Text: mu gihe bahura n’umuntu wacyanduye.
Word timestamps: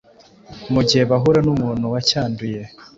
mu 0.73 0.81
gihe 0.87 1.03
bahura 1.11 1.39
n’umuntu 1.45 1.85
wacyanduye. 1.93 2.61